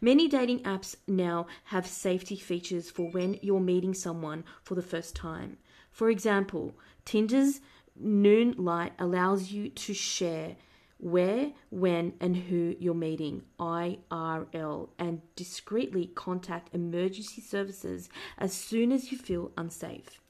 Many 0.00 0.28
dating 0.28 0.61
apps 0.61 0.97
now 1.06 1.47
have 1.64 1.87
safety 1.87 2.37
features 2.37 2.90
for 2.90 3.11
when 3.11 3.38
you're 3.42 3.61
meeting 3.61 3.94
someone 3.94 4.44
for 4.62 4.75
the 4.75 4.82
first 4.82 5.16
time. 5.16 5.58
For 5.90 6.11
example, 6.11 6.75
Tinder's 7.04 7.61
Noonlight 8.00 8.92
allows 8.99 9.50
you 9.50 9.70
to 9.70 9.94
share 9.94 10.56
where, 10.99 11.52
when, 11.70 12.12
and 12.20 12.37
who 12.37 12.75
you're 12.78 12.94
meeting 12.94 13.42
IRL 13.58 14.88
and 14.99 15.23
discreetly 15.37 16.06
contact 16.14 16.75
emergency 16.75 17.40
services 17.40 18.08
as 18.37 18.52
soon 18.52 18.92
as 18.92 19.11
you 19.12 19.18
feel 19.18 19.52
unsafe. 19.56 20.20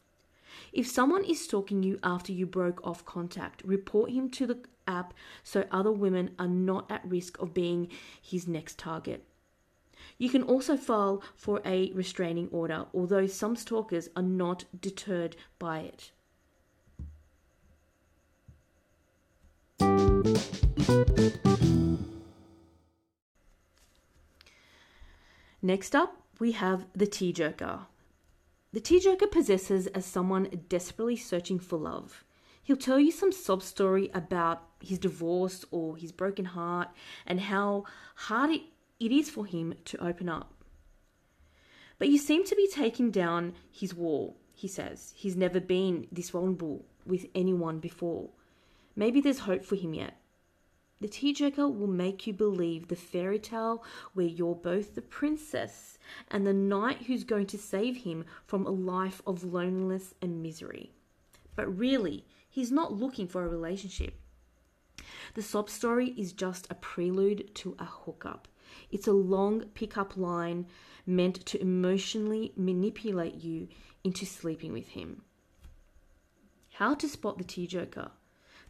If 0.73 0.87
someone 0.87 1.25
is 1.25 1.43
stalking 1.43 1.83
you 1.83 1.99
after 2.03 2.33
you 2.33 2.47
broke 2.47 2.87
off 2.87 3.05
contact, 3.05 3.63
report 3.65 4.11
him 4.11 4.29
to 4.31 4.47
the 4.47 4.59
app 4.87 5.15
so 5.43 5.65
other 5.71 5.93
women 5.93 6.35
are 6.39 6.49
not 6.49 6.91
at 6.91 7.05
risk 7.05 7.39
of 7.39 7.55
being 7.55 7.89
his 8.21 8.49
next 8.49 8.79
target. 8.79 9.28
You 10.19 10.29
can 10.29 10.43
also 10.43 10.77
file 10.77 11.23
for 11.37 11.63
a 11.65 11.93
restraining 11.93 12.49
order, 12.51 12.87
although 12.93 13.27
some 13.27 13.55
stalkers 13.55 14.09
are 14.17 14.23
not 14.23 14.65
deterred 14.81 15.37
by 15.59 15.81
it. 15.81 16.11
Next 25.63 25.95
up, 25.95 26.23
we 26.39 26.53
have 26.53 26.87
the 26.95 27.07
tearjerker. 27.07 27.87
The 28.73 28.81
tearjerker 28.81 29.31
possesses 29.31 29.87
as 29.89 30.05
someone 30.05 30.49
desperately 30.69 31.17
searching 31.17 31.59
for 31.59 31.79
love. 31.79 32.25
He'll 32.63 32.77
tell 32.77 33.01
you 33.01 33.11
some 33.11 33.33
sob 33.33 33.63
story 33.63 34.11
about 34.13 34.63
his 34.81 34.99
divorce 34.99 35.65
or 35.71 35.97
his 35.97 36.13
broken 36.13 36.45
heart 36.45 36.89
and 37.27 37.41
how 37.41 37.85
hard 38.15 38.51
it, 38.51 38.63
it 39.01 39.13
is 39.13 39.31
for 39.31 39.47
him 39.47 39.75
to 39.85 40.05
open 40.05 40.29
up. 40.29 40.53
But 41.99 42.09
you 42.09 42.19
seem 42.19 42.45
to 42.45 42.57
be 42.57 42.69
taking 42.69 43.11
down 43.11 43.55
his 43.71 43.95
wall, 43.95 44.37
he 44.55 44.69
says. 44.69 45.13
He's 45.17 45.37
never 45.37 45.61
been 45.61 46.07
this 46.13 46.31
vulnerable 46.31 46.85
with 47.05 47.27
anyone 47.35 47.81
before. 47.81 48.31
Maybe 48.95 49.21
there's 49.21 49.41
hope 49.41 49.65
for 49.65 49.77
him 49.77 49.95
yet. 49.95 50.21
The 51.01 51.09
tea 51.09 51.33
tearjerker 51.33 51.77
will 51.77 51.87
make 51.87 52.27
you 52.27 52.33
believe 52.33 52.89
the 52.89 52.97
fairy 52.97 53.39
tale 53.39 53.85
where 54.15 54.27
you're 54.27 54.57
both 54.57 54.97
the 54.97 55.03
princess 55.03 55.97
and 56.29 56.45
the 56.45 56.53
knight 56.53 57.03
who's 57.03 57.23
going 57.23 57.47
to 57.47 57.59
save 57.59 57.99
him 57.99 58.25
from 58.47 58.67
a 58.67 58.71
life 58.71 59.23
of 59.25 59.45
loneliness 59.45 60.15
and 60.21 60.43
misery. 60.43 60.93
But 61.55 61.77
really, 61.77 62.25
he's 62.49 62.73
not 62.73 62.93
looking 62.93 63.29
for 63.29 63.45
a 63.45 63.49
relationship. 63.49 64.15
The 65.35 65.43
sob 65.43 65.71
story 65.71 66.15
is 66.17 66.33
just 66.33 66.67
a 66.69 66.75
prelude 66.75 67.55
to 67.57 67.77
a 67.79 67.85
hookup. 67.85 68.49
It's 68.91 69.07
a 69.07 69.13
long 69.13 69.67
pickup 69.75 70.17
line 70.17 70.67
meant 71.07 71.47
to 71.47 71.61
emotionally 71.61 72.53
manipulate 72.57 73.37
you 73.37 73.69
into 74.05 74.27
sleeping 74.27 74.73
with 74.73 74.89
him. 74.89 75.23
How 76.75 76.95
to 76.95 77.09
spot 77.09 77.39
the 77.39 77.45
tearjerker. 77.45 78.11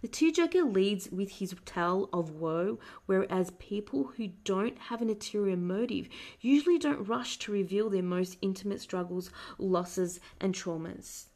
The 0.00 0.08
tearjerker 0.08 0.72
leads 0.72 1.10
with 1.10 1.32
his 1.32 1.54
tale 1.64 2.08
of 2.12 2.30
woe, 2.30 2.78
whereas 3.06 3.50
people 3.58 4.12
who 4.16 4.28
don't 4.44 4.78
have 4.78 5.02
an 5.02 5.08
ulterior 5.08 5.56
motive 5.56 6.08
usually 6.40 6.78
don't 6.78 7.08
rush 7.08 7.38
to 7.40 7.52
reveal 7.52 7.90
their 7.90 8.02
most 8.02 8.38
intimate 8.40 8.80
struggles, 8.80 9.30
losses, 9.58 10.20
and 10.40 10.54
traumas. 10.54 11.26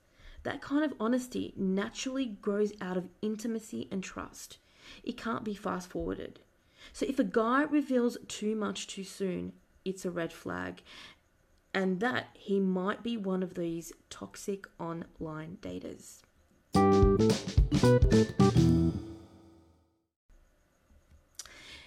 That 0.45 0.63
kind 0.63 0.85
of 0.85 0.95
honesty 1.01 1.53
naturally 1.57 2.27
grows 2.27 2.73
out 2.81 2.97
of 2.97 3.09
intimacy 3.21 3.89
and 3.91 4.03
trust. 4.03 4.59
It 5.03 5.17
can't 5.17 5.45
be 5.45 5.55
fast 5.55 5.91
forwarded. 5.91 6.41
So 6.93 7.07
if 7.09 7.19
a 7.19 7.25
guy 7.25 7.63
reveals 7.63 8.19
too 8.29 8.55
much 8.55 8.87
too 8.87 9.05
soon, 9.05 9.53
it's 9.85 10.05
a 10.05 10.11
red 10.11 10.33
flag. 10.33 10.83
And 11.75 12.01
that 12.01 12.29
he 12.35 12.61
might 12.61 13.03
be 13.03 13.17
one 13.17 13.43
of 13.43 13.55
these 13.55 13.93
toxic 14.11 14.67
online 14.79 15.59
daters. 15.63 16.21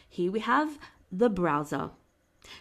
Here 0.09 0.31
we 0.31 0.39
have 0.39 0.79
the 1.11 1.29
browser. 1.29 1.91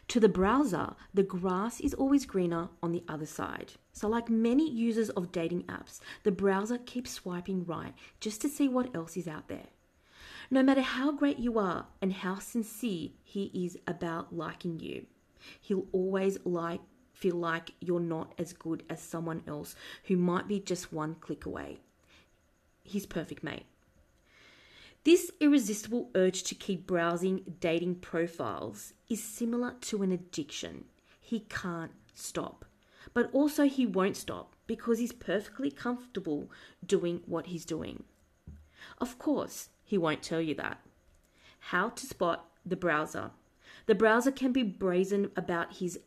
To 0.09 0.21
the 0.21 0.29
browser, 0.29 0.95
the 1.13 1.23
grass 1.23 1.81
is 1.81 1.95
always 1.95 2.27
greener 2.27 2.69
on 2.83 2.93
the 2.93 3.05
other 3.09 3.27
side. 3.27 3.73
So, 3.93 4.09
like 4.09 4.29
many 4.29 4.69
users 4.69 5.11
of 5.11 5.31
dating 5.31 5.63
apps, 5.65 6.01
the 6.25 6.33
browser 6.33 6.79
keeps 6.79 7.13
swiping 7.13 7.65
right 7.65 7.95
just 8.21 8.41
to 8.43 8.49
see 8.49 8.69
what 8.69 8.95
else 8.95 9.17
is 9.17 9.29
out 9.29 9.49
there. 9.49 9.69
No 10.55 10.63
matter 10.63 10.83
how 10.83 11.11
great 11.11 11.41
you 11.41 11.59
are 11.59 11.87
and 12.01 12.13
how 12.13 12.39
sincere 12.39 13.09
he 13.25 13.51
is 13.53 13.77
about 13.89 14.37
liking 14.37 14.79
you, 14.79 15.07
he'll 15.61 15.89
always 15.91 16.39
like 16.45 16.81
feel 17.13 17.35
like 17.35 17.73
you're 17.81 17.99
not 17.99 18.33
as 18.39 18.53
good 18.53 18.85
as 18.89 19.03
someone 19.03 19.43
else 19.49 19.75
who 20.05 20.17
might 20.17 20.47
be 20.47 20.61
just 20.61 20.93
one 20.93 21.17
click 21.17 21.45
away. 21.45 21.81
His 22.85 23.05
perfect 23.05 23.43
mate. 23.43 23.67
This 25.03 25.33
irresistible 25.41 26.13
urge 26.15 26.45
to 26.45 26.55
keep 26.55 26.87
browsing 26.87 27.57
dating 27.59 27.97
profiles 27.97 28.93
is 29.09 29.21
similar 29.21 29.75
to 29.81 30.05
an 30.05 30.13
addiction. 30.13 30.85
He 31.21 31.41
can't 31.41 31.91
stop. 32.15 32.65
But 33.13 33.29
also, 33.33 33.65
he 33.65 33.87
won't 33.87 34.17
stop 34.17 34.55
because 34.69 35.01
he's 35.01 35.11
perfectly 35.11 35.73
comfortable 35.73 36.49
doing 36.87 37.23
what 37.27 37.47
he's 37.47 37.65
doing. 37.65 38.05
Of 38.99 39.19
course, 39.19 39.71
he 39.85 39.99
won't 39.99 40.23
tell 40.23 40.41
you 40.41 40.55
that. 40.57 40.79
How 41.59 41.91
to 41.91 42.07
spot 42.07 42.47
the 42.65 42.77
browser. 42.77 43.31
The 43.87 43.95
browser 43.95 44.33
can 44.33 44.53
be 44.53 44.63
brazen 44.63 45.31
about 45.37 45.77
his 45.77 46.01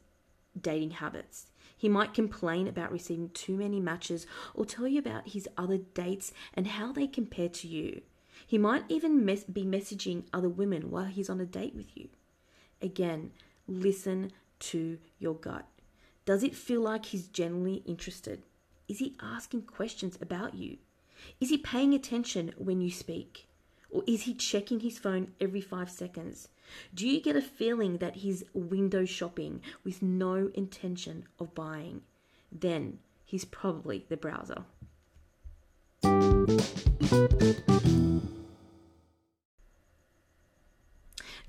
dating 0.60 0.92
habits. 0.92 1.48
He 1.78 1.88
might 1.88 2.14
complain 2.14 2.68
about 2.68 2.92
receiving 2.92 3.30
too 3.30 3.56
many 3.56 3.80
matches 3.80 4.26
or 4.56 4.66
tell 4.66 4.88
you 4.88 4.98
about 4.98 5.30
his 5.30 5.48
other 5.58 5.78
dates 5.78 6.34
and 6.56 6.68
how 6.68 6.92
they 6.92 7.06
compare 7.06 7.50
to 7.50 7.68
you. 7.68 8.02
He 8.46 8.58
might 8.58 8.84
even 8.90 9.24
mes- 9.24 9.44
be 9.44 9.64
messaging 9.64 10.24
other 10.34 10.50
women 10.50 10.90
while 10.90 11.06
he's 11.06 11.30
on 11.30 11.40
a 11.40 11.46
date 11.46 11.76
with 11.76 11.96
you. 11.96 12.10
Again, 12.82 13.32
listen 13.68 14.32
to 14.60 14.98
your 15.20 15.36
gut. 15.36 15.68
Does 16.26 16.44
it 16.44 16.56
feel 16.56 16.82
like 16.82 17.06
he's 17.06 17.28
genuinely 17.28 17.84
interested? 17.86 18.42
Is 18.88 19.00
he 19.00 19.16
asking 19.22 19.64
questions 19.64 20.18
about 20.22 20.56
you? 20.56 20.78
Is 21.40 21.50
he 21.50 21.58
paying 21.58 21.94
attention 21.94 22.54
when 22.58 22.82
you 22.82 22.92
speak? 22.92 23.48
Or 23.90 24.04
is 24.06 24.24
he 24.24 24.34
checking 24.34 24.82
his 24.82 25.00
phone 25.00 25.34
every 25.40 25.62
five 25.62 25.90
seconds? 25.90 26.50
Do 26.94 27.08
you 27.08 27.22
get 27.22 27.36
a 27.36 27.42
feeling 27.42 27.98
that 27.98 28.18
he's 28.18 28.44
window 28.54 29.06
shopping 29.06 29.62
with 29.84 30.02
no 30.02 30.52
intention 30.54 31.26
of 31.40 31.56
buying? 31.56 32.02
Then 32.52 33.00
he's 33.26 33.46
probably 33.46 34.06
the 34.10 34.18
browser. 34.18 34.64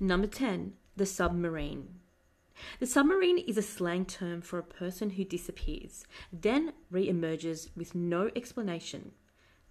Number 0.01 0.27
10, 0.27 0.73
the 0.95 1.05
submarine. 1.05 1.99
The 2.79 2.87
submarine 2.87 3.37
is 3.37 3.57
a 3.57 3.61
slang 3.61 4.05
term 4.05 4.41
for 4.41 4.57
a 4.57 4.63
person 4.63 5.11
who 5.11 5.25
disappears, 5.25 6.05
then 6.31 6.73
re 6.89 7.07
emerges 7.07 7.69
with 7.75 7.95
no 7.95 8.29
explanation, 8.35 9.11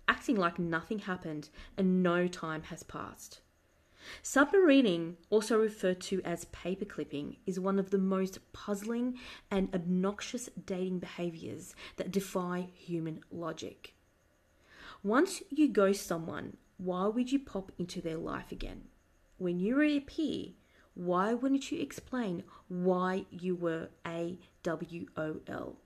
acting 0.09 0.37
like 0.37 0.59
nothing 0.59 1.01
happened 1.01 1.51
and 1.77 2.03
no 2.03 2.27
time 2.27 2.63
has 2.65 2.83
passed. 2.83 3.41
Submarining, 4.23 5.17
also 5.29 5.59
referred 5.59 6.01
to 6.01 6.23
as 6.23 6.47
paperclipping, 6.47 7.37
is 7.47 7.61
one 7.61 7.79
of 7.79 7.91
the 7.91 7.99
most 7.99 8.39
puzzling 8.53 9.19
and 9.51 9.75
obnoxious 9.75 10.49
dating 10.65 10.99
behaviors 10.99 11.75
that 11.97 12.11
defy 12.11 12.69
human 12.75 13.21
logic. 13.31 13.95
Once 15.03 15.43
you 15.51 15.69
ghost 15.69 16.07
someone, 16.07 16.57
why 16.79 17.07
would 17.07 17.31
you 17.31 17.39
pop 17.39 17.71
into 17.79 18.01
their 18.01 18.17
life 18.17 18.51
again? 18.51 18.85
When 19.37 19.61
you 19.61 19.77
reappear, 19.77 20.53
why 20.95 21.35
wouldn't 21.35 21.71
you 21.71 21.81
explain 21.81 22.43
why 22.69 23.27
you 23.31 23.55
were 23.55 23.89
AWOL? 24.05 25.77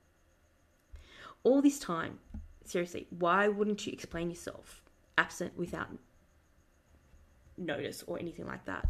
All 1.44 1.60
this 1.60 1.78
time, 1.78 2.18
seriously, 2.64 3.06
why 3.10 3.48
wouldn't 3.48 3.86
you 3.86 3.92
explain 3.92 4.30
yourself 4.30 4.82
absent 5.18 5.56
without 5.56 5.88
notice 7.56 8.02
or 8.06 8.18
anything 8.18 8.46
like 8.46 8.64
that? 8.64 8.86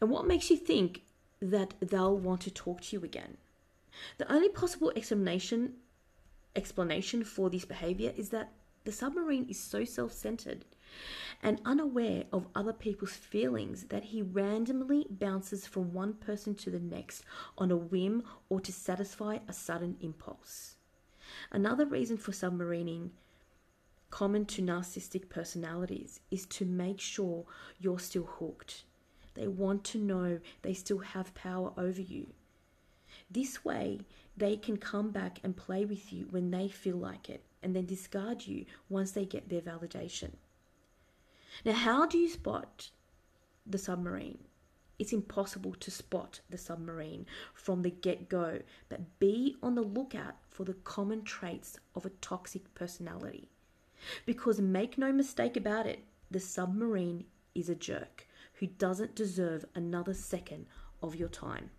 And 0.00 0.10
what 0.10 0.26
makes 0.26 0.50
you 0.50 0.56
think 0.56 1.02
that 1.40 1.74
they'll 1.80 2.16
want 2.16 2.42
to 2.42 2.50
talk 2.50 2.82
to 2.82 2.96
you 2.96 3.04
again? 3.04 3.36
The 4.18 4.30
only 4.32 4.48
possible 4.48 4.92
explanation 4.96 5.74
explanation 6.56 7.24
for 7.24 7.50
this 7.50 7.64
behavior 7.64 8.12
is 8.16 8.28
that 8.30 8.52
the 8.84 8.92
submarine 8.92 9.46
is 9.48 9.58
so 9.58 9.84
self-centered 9.84 10.64
and 11.42 11.60
unaware 11.64 12.24
of 12.32 12.46
other 12.54 12.72
people's 12.72 13.14
feelings 13.14 13.84
that 13.84 14.04
he 14.04 14.22
randomly 14.22 15.06
bounces 15.10 15.66
from 15.66 15.92
one 15.92 16.12
person 16.14 16.54
to 16.54 16.70
the 16.70 16.78
next 16.78 17.24
on 17.58 17.70
a 17.70 17.76
whim 17.76 18.22
or 18.48 18.60
to 18.60 18.72
satisfy 18.72 19.38
a 19.48 19.52
sudden 19.52 19.96
impulse. 20.00 20.73
Another 21.50 21.86
reason 21.86 22.16
for 22.16 22.32
submarining, 22.32 23.10
common 24.10 24.44
to 24.46 24.62
narcissistic 24.62 25.28
personalities, 25.28 26.20
is 26.30 26.46
to 26.46 26.64
make 26.64 27.00
sure 27.00 27.44
you're 27.78 27.98
still 27.98 28.24
hooked. 28.24 28.84
They 29.34 29.48
want 29.48 29.84
to 29.84 29.98
know 29.98 30.40
they 30.62 30.74
still 30.74 30.98
have 30.98 31.34
power 31.34 31.72
over 31.76 32.00
you. 32.00 32.28
This 33.30 33.64
way, 33.64 34.00
they 34.36 34.56
can 34.56 34.76
come 34.76 35.10
back 35.10 35.38
and 35.42 35.56
play 35.56 35.84
with 35.84 36.12
you 36.12 36.26
when 36.30 36.50
they 36.50 36.68
feel 36.68 36.96
like 36.96 37.30
it 37.30 37.44
and 37.62 37.74
then 37.74 37.86
discard 37.86 38.46
you 38.46 38.66
once 38.88 39.12
they 39.12 39.24
get 39.24 39.48
their 39.48 39.60
validation. 39.60 40.32
Now, 41.64 41.72
how 41.72 42.06
do 42.06 42.18
you 42.18 42.28
spot 42.28 42.90
the 43.66 43.78
submarine? 43.78 44.38
It's 44.98 45.12
impossible 45.12 45.74
to 45.74 45.90
spot 45.90 46.40
the 46.50 46.58
submarine 46.58 47.26
from 47.52 47.82
the 47.82 47.90
get 47.90 48.28
go, 48.28 48.60
but 48.88 49.18
be 49.18 49.56
on 49.62 49.74
the 49.74 49.82
lookout 49.82 50.34
for 50.54 50.64
the 50.64 50.74
common 50.74 51.24
traits 51.24 51.78
of 51.96 52.06
a 52.06 52.10
toxic 52.20 52.72
personality. 52.74 53.50
Because 54.24 54.60
make 54.60 54.96
no 54.96 55.12
mistake 55.12 55.56
about 55.56 55.86
it, 55.86 56.04
the 56.30 56.38
submarine 56.38 57.24
is 57.56 57.68
a 57.68 57.74
jerk 57.74 58.28
who 58.54 58.68
doesn't 58.68 59.16
deserve 59.16 59.64
another 59.74 60.14
second 60.14 60.66
of 61.02 61.16
your 61.16 61.28
time. 61.28 61.70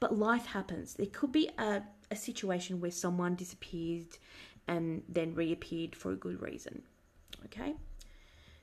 But 0.00 0.18
life 0.18 0.46
happens. 0.46 0.94
There 0.94 1.06
could 1.06 1.30
be 1.30 1.50
a, 1.56 1.82
a 2.10 2.16
situation 2.16 2.80
where 2.80 2.90
someone 2.90 3.36
disappeared 3.36 4.18
and 4.66 5.04
then 5.08 5.36
reappeared 5.36 5.94
for 5.94 6.10
a 6.10 6.16
good 6.16 6.42
reason. 6.42 6.82
Okay? 7.44 7.76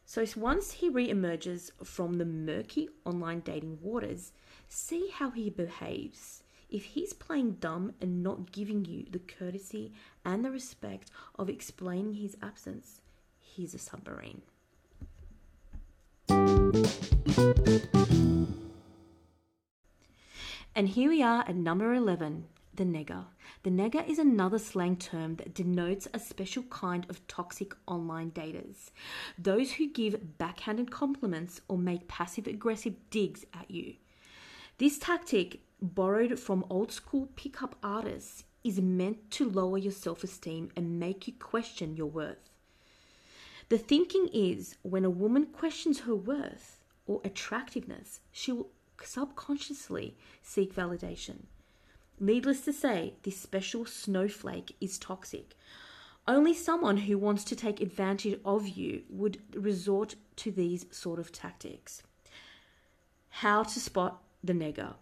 So 0.06 0.26
once 0.36 0.74
he 0.74 0.90
re-emerges 0.90 1.72
from 1.86 2.16
the 2.16 2.26
murky 2.26 2.90
online 3.06 3.40
dating 3.40 3.80
waters, 3.82 4.34
see 4.68 5.10
how 5.14 5.30
he 5.30 5.50
behaves. 5.50 6.44
If 6.76 6.84
he's 6.84 7.14
playing 7.14 7.52
dumb 7.62 7.94
and 8.02 8.22
not 8.22 8.52
giving 8.52 8.84
you 8.84 9.06
the 9.10 9.20
courtesy 9.20 9.94
and 10.26 10.44
the 10.44 10.52
respect 10.52 11.10
of 11.40 11.48
explaining 11.50 12.16
his 12.16 12.36
absence, 12.42 13.00
he's 13.40 13.74
a 13.74 13.78
submarine. 13.78 14.42
And 20.76 20.90
here 20.90 21.10
we 21.12 21.24
are 21.24 21.46
at 21.48 21.56
number 21.56 21.94
11 21.94 22.44
the 22.74 22.84
negger. 22.84 23.24
The 23.64 23.70
negger 23.70 24.06
is 24.06 24.20
another 24.20 24.60
slang 24.60 24.98
term 24.98 25.38
that 25.38 25.54
denotes 25.54 26.10
a 26.14 26.20
special 26.20 26.64
kind 26.64 27.06
of 27.10 27.26
toxic 27.28 27.74
online 27.88 28.32
daters. 28.32 28.92
Those 29.40 29.72
who 29.72 29.90
give 29.90 30.38
backhanded 30.38 30.92
compliments 30.92 31.62
or 31.70 31.78
make 31.78 32.10
passive 32.10 32.48
aggressive 32.48 32.96
digs 33.12 33.46
at 33.54 33.72
you. 33.72 33.94
This 34.78 34.98
tactic, 34.98 35.62
borrowed 35.94 36.40
from 36.40 36.66
old 36.70 36.92
school 36.92 37.30
pickup 37.36 37.76
artists, 37.84 38.44
is 38.64 38.82
meant 38.82 39.30
to 39.30 39.48
lower 39.48 39.78
your 39.78 39.92
self 39.92 40.24
esteem 40.24 40.72
and 40.76 41.00
make 41.00 41.28
you 41.28 41.34
question 41.34 41.96
your 41.96 42.08
worth. 42.08 42.50
The 43.70 43.78
thinking 43.78 44.30
is 44.34 44.76
when 44.82 45.06
a 45.06 45.10
woman 45.10 45.46
questions 45.48 46.02
her 46.02 46.16
worth 46.16 46.84
or 47.08 47.22
attractiveness, 47.24 48.20
she 48.32 48.52
will 48.52 48.70
subconsciously 49.04 50.16
seek 50.42 50.74
validation. 50.76 51.44
Needless 52.20 52.62
to 52.62 52.74
say, 52.74 53.14
this 53.24 53.38
special 53.38 53.86
snowflake 53.86 54.76
is 54.80 54.98
toxic. 54.98 55.56
Only 56.28 56.54
someone 56.54 56.98
who 56.98 57.18
wants 57.18 57.44
to 57.46 57.56
take 57.56 57.82
advantage 57.82 58.40
of 58.44 58.68
you 58.68 59.04
would 59.10 59.42
resort 59.54 60.16
to 60.38 60.52
these 60.52 60.86
sort 60.90 61.20
of 61.20 61.32
tactics. 61.32 62.02
How 63.30 63.64
to 63.64 63.80
spot 63.80 64.24
the 64.44 64.54
negger. 64.54 64.96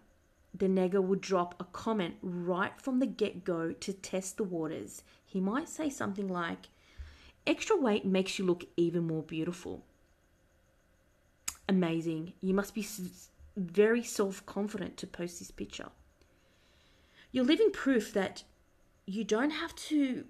The 0.53 0.67
negger 0.67 1.01
would 1.01 1.21
drop 1.21 1.55
a 1.59 1.63
comment 1.65 2.15
right 2.21 2.79
from 2.79 2.99
the 2.99 3.07
get 3.07 3.43
go 3.43 3.71
to 3.71 3.93
test 3.93 4.37
the 4.37 4.43
waters. 4.43 5.03
He 5.25 5.39
might 5.39 5.67
say 5.67 5.89
something 5.89 6.27
like, 6.27 6.69
Extra 7.45 7.75
weight 7.75 8.05
makes 8.05 8.39
you 8.39 8.45
look 8.45 8.63
even 8.77 9.05
more 9.05 9.23
beautiful. 9.23 9.83
Amazing. 11.67 12.33
You 12.41 12.53
must 12.53 12.73
be 12.73 12.87
very 13.57 14.03
self 14.03 14.45
confident 14.45 14.97
to 14.97 15.07
post 15.07 15.39
this 15.39 15.51
picture. 15.51 15.89
You're 17.31 17.43
living 17.43 17.71
proof 17.71 18.13
that 18.13 18.43
you 19.05 19.23
don't 19.23 19.49
have 19.49 19.75
to 19.75 20.25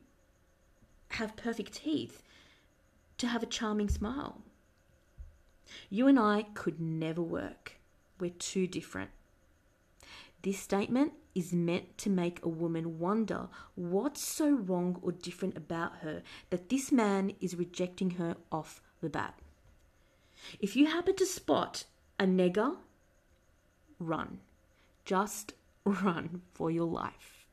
have 1.09 1.35
perfect 1.35 1.73
teeth 1.73 2.23
to 3.17 3.27
have 3.27 3.43
a 3.43 3.47
charming 3.47 3.89
smile. 3.89 4.41
You 5.89 6.07
and 6.07 6.19
I 6.19 6.47
could 6.53 6.79
never 6.79 7.21
work. 7.21 7.73
We're 8.19 8.31
too 8.31 8.67
different. 8.67 9.11
This 10.43 10.59
statement 10.59 11.13
is 11.33 11.53
meant 11.53 11.97
to 11.99 12.09
make 12.09 12.43
a 12.43 12.49
woman 12.49 12.99
wonder 12.99 13.47
what's 13.75 14.21
so 14.21 14.51
wrong 14.51 14.99
or 15.01 15.13
different 15.13 15.55
about 15.55 15.99
her 16.01 16.21
that 16.49 16.67
this 16.67 16.91
man 16.91 17.31
is 17.39 17.55
rejecting 17.55 18.11
her 18.11 18.35
off 18.51 18.81
the 18.99 19.09
bat. 19.09 19.39
If 20.59 20.75
you 20.75 20.87
happen 20.87 21.15
to 21.15 21.25
spot 21.25 21.85
a 22.19 22.25
negger, 22.25 22.75
run. 23.99 24.39
Just 25.05 25.53
run 25.85 26.41
for 26.53 26.69
your 26.69 26.87
life. 26.87 27.47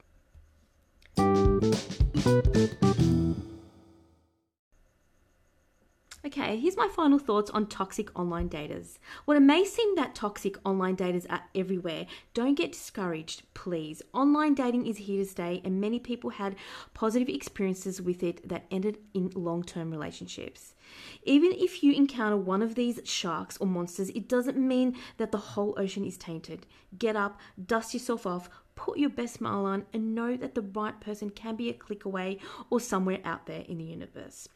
Okay, 6.23 6.59
here's 6.59 6.77
my 6.77 6.87
final 6.87 7.19
thoughts 7.19 7.51
on 7.51 7.67
toxic 7.67 8.11
online 8.19 8.51
daters. 8.51 8.99
While 9.25 9.39
it 9.39 9.41
may 9.41 9.65
seem 9.65 9.97
that 9.97 10.15
toxic 10.15 10.59
online 10.67 10.95
daters 10.95 11.25
are 11.31 11.45
everywhere, 11.55 12.05
don't 12.35 12.57
get 12.57 12.73
discouraged, 12.73 13.43
please. 13.55 14.03
Online 14.13 14.53
dating 14.53 14.87
is 14.87 14.99
here 14.99 15.25
to 15.25 15.31
stay, 15.31 15.63
and 15.65 15.81
many 15.81 15.99
people 15.99 16.29
had 16.29 16.57
positive 16.93 17.31
experiences 17.31 18.03
with 18.03 18.23
it 18.23 18.47
that 18.47 18.67
ended 18.71 18.99
in 19.15 19.31
long 19.35 19.63
term 19.63 19.91
relationships. 19.91 20.75
Even 21.23 21.53
if 21.53 21.83
you 21.83 21.95
encounter 21.95 22.37
one 22.37 22.61
of 22.61 22.75
these 22.75 23.01
sharks 23.05 23.57
or 23.57 23.67
monsters, 23.67 24.11
it 24.11 24.29
doesn't 24.29 24.59
mean 24.59 24.95
that 25.17 25.33
the 25.33 25.39
whole 25.39 25.75
ocean 25.79 26.05
is 26.05 26.19
tainted. 26.19 26.67
Get 26.99 27.17
up, 27.17 27.41
dust 27.67 27.95
yourself 27.95 28.27
off, 28.27 28.51
put 28.75 28.99
your 28.99 29.09
best 29.09 29.37
smile 29.37 29.65
on, 29.65 29.87
and 29.95 30.15
know 30.15 30.37
that 30.37 30.55
the 30.55 30.69
right 30.75 31.01
person 31.01 31.31
can 31.31 31.57
be 31.57 31.71
a 31.71 31.73
click 31.73 32.05
away 32.05 32.41
or 32.69 32.79
somewhere 32.79 33.21
out 33.25 33.47
there 33.47 33.63
in 33.63 33.79
the 33.79 33.85
universe. 33.85 34.47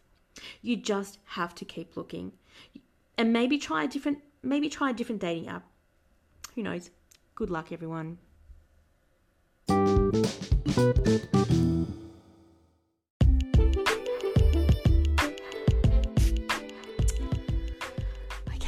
You 0.62 0.76
just 0.76 1.18
have 1.24 1.54
to 1.56 1.64
keep 1.64 1.96
looking. 1.96 2.32
And 3.16 3.32
maybe 3.32 3.58
try 3.58 3.84
a 3.84 3.88
different 3.88 4.18
maybe 4.42 4.68
try 4.68 4.90
a 4.90 4.92
different 4.92 5.20
dating 5.20 5.48
app. 5.48 5.64
Who 6.54 6.62
knows? 6.62 6.90
Good 7.34 7.50
luck 7.50 7.72
everyone. 7.72 8.18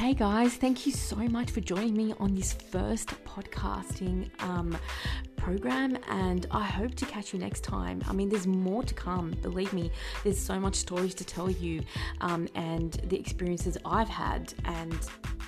Okay, 0.07 0.14
guys, 0.14 0.55
thank 0.55 0.87
you 0.87 0.92
so 0.92 1.16
much 1.16 1.50
for 1.50 1.61
joining 1.61 1.96
me 1.96 2.14
on 2.20 2.35
this 2.35 2.52
first 2.52 3.09
podcasting 3.24 4.31
um, 4.42 4.76
program, 5.47 5.97
and 6.09 6.45
I 6.51 6.65
hope 6.65 6.97
to 6.97 7.07
catch 7.07 7.33
you 7.33 7.39
next 7.39 7.63
time. 7.63 8.03
I 8.09 8.13
mean, 8.13 8.29
there's 8.29 8.49
more 8.49 8.83
to 8.83 8.93
come, 8.93 9.31
believe 9.43 9.73
me, 9.73 9.93
there's 10.25 10.41
so 10.41 10.59
much 10.59 10.75
stories 10.75 11.15
to 11.15 11.25
tell 11.25 11.49
you, 11.49 11.83
um, 12.21 12.49
and 12.57 12.95
the 13.05 13.17
experiences 13.17 13.79
I've 13.85 14.09
had, 14.09 14.53
and 14.65 14.99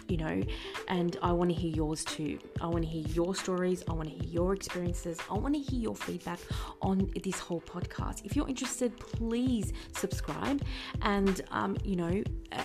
you 0.06 0.16
know, 0.18 0.40
and 0.86 1.16
I 1.20 1.32
want 1.32 1.50
to 1.50 1.56
hear 1.56 1.74
yours 1.74 2.04
too. 2.04 2.38
I 2.60 2.66
want 2.68 2.84
to 2.84 2.88
hear 2.88 3.08
your 3.08 3.34
stories, 3.34 3.82
I 3.90 3.92
want 3.92 4.08
to 4.08 4.14
hear 4.14 4.32
your 4.32 4.54
experiences, 4.54 5.18
I 5.28 5.34
want 5.34 5.54
to 5.54 5.60
hear 5.60 5.80
your 5.80 5.96
feedback 5.96 6.38
on 6.80 7.10
this 7.24 7.40
whole 7.40 7.62
podcast. 7.62 8.24
If 8.24 8.36
you're 8.36 8.48
interested, 8.48 8.96
please 9.00 9.72
subscribe, 9.96 10.62
and 11.02 11.40
um, 11.50 11.76
you 11.82 11.96
know, 11.96 12.22
uh, 12.52 12.62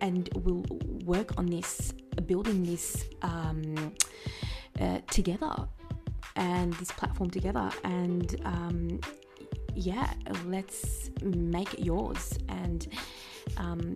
and 0.00 0.28
we'll 0.44 0.64
work 1.04 1.36
on 1.36 1.46
this, 1.46 1.94
building 2.26 2.62
this. 2.62 3.06
Um, 3.22 3.92
uh, 4.80 4.98
together 5.10 5.68
and 6.40 6.72
this 6.74 6.90
platform 6.90 7.30
together. 7.30 7.70
And 7.84 8.34
um, 8.44 9.00
yeah, 9.74 10.12
let's 10.46 11.10
make 11.22 11.74
it 11.74 11.80
yours 11.80 12.36
and 12.48 12.88
um, 13.58 13.94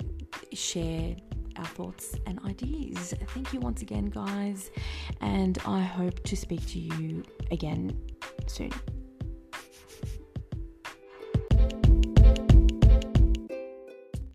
share 0.53 1.17
our 1.57 1.65
thoughts 1.65 2.15
and 2.27 2.39
ideas. 2.47 3.15
Thank 3.29 3.53
you 3.53 3.61
once 3.61 3.83
again, 3.83 4.07
guys, 4.07 4.71
and 5.21 5.59
I 5.67 5.81
hope 5.81 6.23
to 6.25 6.37
speak 6.37 6.65
to 6.69 6.79
you 6.79 7.25
again 7.51 7.99
soon. 8.47 8.73